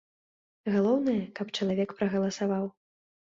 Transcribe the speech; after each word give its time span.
Галоўнае, 0.75 1.19
каб 1.39 1.47
чалавек 1.57 1.93
прагаласаваў. 2.01 2.65